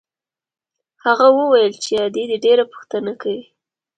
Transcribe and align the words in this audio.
هغه 1.03 1.27
وويل 1.37 1.73
چې 1.83 1.91
ادې 2.05 2.23
دې 2.29 2.37
ډېره 2.45 2.63
پوښتنه 2.73 3.11
کوي. 3.21 3.43